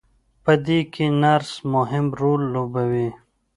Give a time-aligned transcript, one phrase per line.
[0.43, 3.09] په دې کې نرس مهم رول لوبوي.